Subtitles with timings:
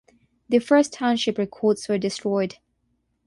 [0.49, 2.55] The first township records were destroyed.